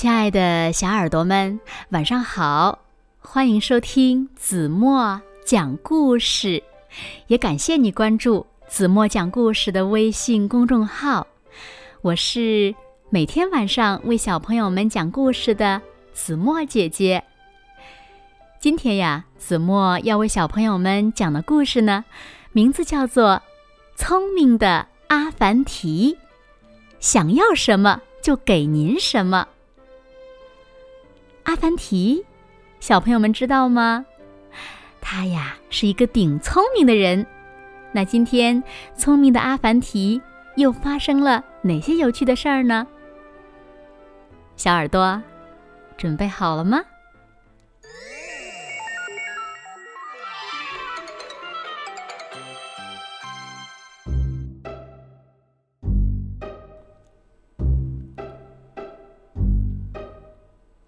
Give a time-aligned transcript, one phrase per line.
[0.00, 2.78] 亲爱的小耳朵们，晚上好！
[3.18, 6.62] 欢迎收听子墨讲故事，
[7.26, 11.26] 也感谢你关注子墨讲故事的微信公众号。
[12.00, 12.74] 我是
[13.10, 15.82] 每天晚上为小朋友们讲故事的
[16.14, 17.22] 子墨姐姐。
[18.58, 22.06] 今天呀，子墨要为小朋友们讲的故事呢，
[22.52, 23.42] 名字叫做
[24.00, 26.14] 《聪明的阿凡提》，
[27.00, 29.46] 想要什么就给您什么。
[31.44, 32.24] 阿凡提，
[32.78, 34.04] 小朋友们知道吗？
[35.00, 37.26] 他呀是一个顶聪明的人。
[37.92, 38.62] 那今天，
[38.96, 40.20] 聪明的阿凡提
[40.56, 42.86] 又发生了哪些有趣的事儿呢？
[44.56, 45.20] 小耳朵，
[45.96, 46.80] 准备好了吗？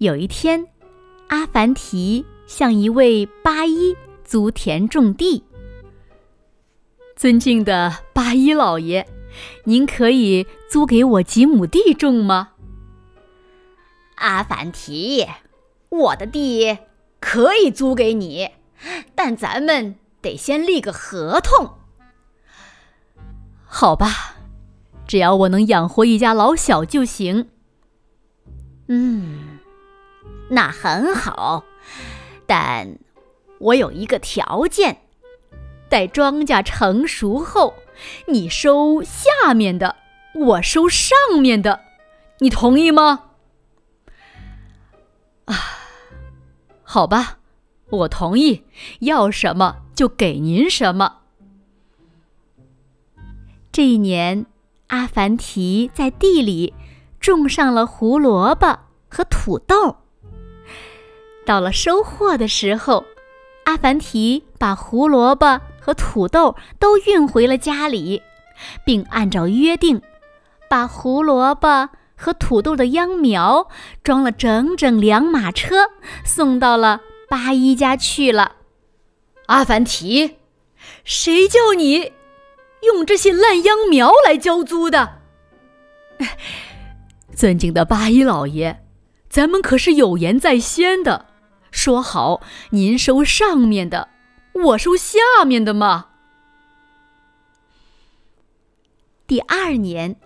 [0.00, 0.66] 有一天，
[1.28, 5.44] 阿凡提向一位八一租田种地。
[7.16, 9.06] 尊敬的八一老爷，
[9.64, 12.52] 您可以租给我几亩地种吗？
[14.14, 15.26] 阿凡提，
[15.90, 16.78] 我的地
[17.20, 18.48] 可以租给你，
[19.14, 21.74] 但咱们得先立个合同。
[23.66, 24.36] 好吧，
[25.06, 27.50] 只要我能养活一家老小就行。
[28.88, 29.49] 嗯。
[30.50, 31.64] 那很好，
[32.46, 32.98] 但
[33.58, 35.02] 我有一个条件：
[35.88, 37.74] 待庄稼成熟后，
[38.26, 39.96] 你收下面的，
[40.34, 41.80] 我收上面的，
[42.38, 43.26] 你同意吗？
[45.44, 45.54] 啊，
[46.82, 47.38] 好吧，
[47.90, 48.64] 我同意，
[49.00, 51.18] 要什么就给您什么。
[53.70, 54.46] 这一年，
[54.88, 56.74] 阿凡提在地里
[57.20, 59.98] 种上了胡萝卜和土豆。
[61.50, 63.04] 到了收获的时候，
[63.64, 68.22] 阿凡提把胡萝卜和土豆都运回了家里，
[68.84, 70.00] 并按照约定，
[70.68, 73.66] 把胡萝卜和土豆的秧苗
[74.04, 75.88] 装了整整两马车，
[76.24, 78.52] 送到了八一家去了。
[79.46, 80.36] 阿凡提，
[81.02, 82.12] 谁叫你
[82.82, 85.18] 用这些烂秧苗来交租的？
[87.34, 88.84] 尊敬的八一老爷，
[89.28, 91.26] 咱们可是有言在先的。
[91.70, 94.08] 说好，您收上面的，
[94.52, 96.06] 我收下面的嘛。
[99.26, 100.16] 第二年，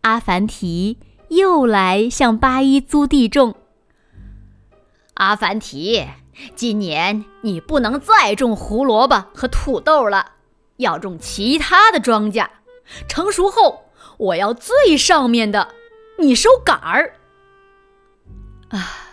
[0.00, 3.54] 阿凡提又来向八一租地种。
[5.14, 6.08] 阿凡提，
[6.56, 10.32] 今年你不能再种胡萝卜和土豆了，
[10.78, 12.48] 要种其他的庄稼。
[13.06, 13.84] 成熟后，
[14.18, 15.72] 我要最上面的，
[16.18, 17.14] 你收杆儿。
[18.70, 19.09] 啊。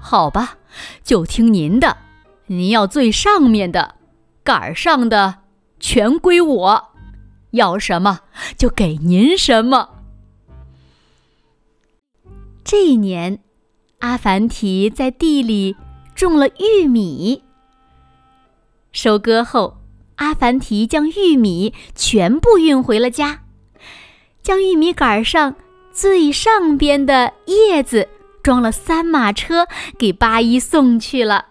[0.00, 0.58] 好吧，
[1.04, 1.98] 就听您的。
[2.46, 3.96] 您要最上面的，
[4.42, 5.40] 杆儿上的
[5.78, 6.88] 全归我。
[7.52, 8.20] 要什么
[8.56, 9.90] 就给您什么。
[12.62, 13.38] 这一年，
[14.00, 15.74] 阿凡提在地里
[16.14, 17.42] 种了玉米。
[18.92, 19.78] 收割后，
[20.16, 23.44] 阿凡提将玉米全部运回了家，
[24.42, 25.54] 将玉米杆上
[25.92, 28.08] 最上边的叶子。
[28.48, 31.48] 装了三马车给八一送去了。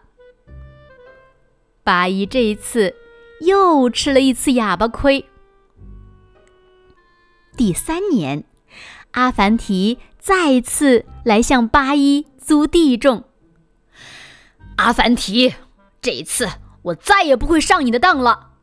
[1.83, 2.95] 八一这一次
[3.41, 5.29] 又吃了一次哑巴亏。
[7.55, 8.45] 第三年，
[9.11, 13.25] 阿凡提再次来向八一租地种。
[14.77, 15.53] 阿凡提，
[16.01, 16.49] 这一次
[16.81, 18.53] 我再也不会上你的当了。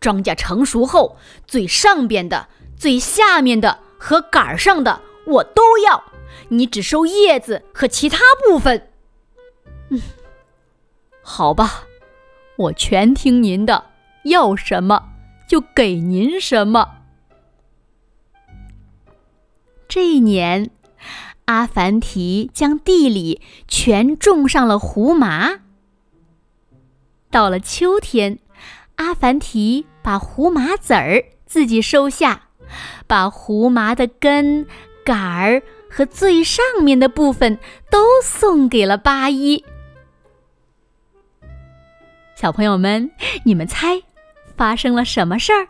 [0.00, 6.02] 庄稼成熟后，最上边的、最下面的和杆上的我都要。
[6.48, 8.90] 你只收叶子和其他部分。
[9.90, 10.00] 嗯，
[11.22, 11.84] 好吧，
[12.56, 13.86] 我全听您的，
[14.24, 15.10] 要什么
[15.48, 16.98] 就给您什么。
[19.88, 20.70] 这一年，
[21.44, 25.60] 阿凡提将地里全种上了胡麻。
[27.30, 28.38] 到了秋天，
[28.96, 32.48] 阿凡提把胡麻籽儿自己收下，
[33.06, 34.66] 把胡麻的根、
[35.04, 35.62] 杆儿。
[35.92, 37.58] 和最上面的部分
[37.90, 39.62] 都送给了八一。
[42.34, 43.10] 小朋友们，
[43.44, 44.02] 你们猜
[44.56, 45.68] 发生了什么事儿？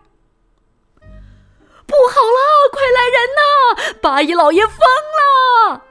[1.01, 2.39] 不好了，
[2.71, 3.43] 快来人呐！
[4.01, 4.79] 八一老爷疯
[5.19, 5.83] 了！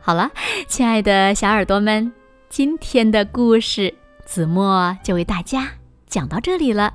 [0.00, 0.30] 好了，
[0.66, 2.10] 亲爱的小耳朵们，
[2.48, 3.94] 今天的故事
[4.24, 5.68] 子墨就为大家
[6.06, 6.94] 讲到这里了。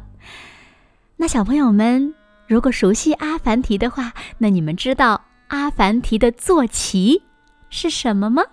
[1.17, 2.15] 那小朋友们。
[2.53, 7.23] 如果熟悉阿凡提的话，那你们知道阿凡提的坐骑
[7.71, 8.43] 是什么吗？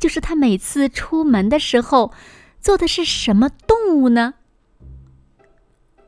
[0.00, 2.12] 就是他每次出门的时候
[2.60, 4.34] 坐的是什么动物呢？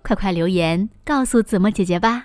[0.02, 2.24] 快快留言告诉子墨姐姐吧！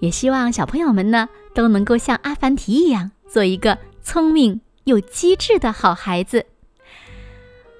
[0.00, 6.46] 也希望小朋友们呢都能够像阿凡提一样，做一个聪明又机智的好孩子。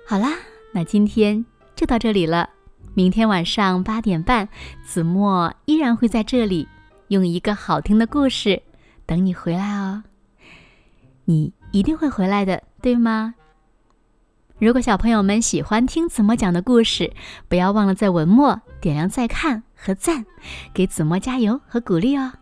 [0.07, 0.37] 好啦，
[0.73, 2.51] 那今天就到这里了。
[2.95, 4.49] 明天晚上八点半，
[4.85, 6.69] 子墨依然会在这里，
[7.09, 8.63] 用一个好听的故事
[9.07, 10.05] 等你回来哦。
[11.25, 13.35] 你一定会回来的，对吗？
[14.59, 17.13] 如果小朋友们喜欢听子墨讲的故事，
[17.49, 20.27] 不要忘了在文末点亮再看和赞，
[20.75, 22.33] 给子墨加油和鼓励哦。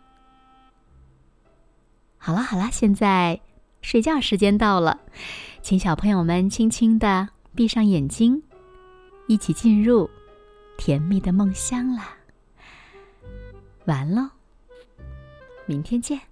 [2.19, 3.41] 好了好了，现在
[3.83, 4.99] 睡觉时间到了，
[5.63, 8.43] 请小朋友们轻轻的闭上眼睛，
[9.29, 10.11] 一起进入。
[10.81, 12.17] 甜蜜的梦乡啦，
[13.85, 14.31] 完喽，
[15.67, 16.30] 明天见。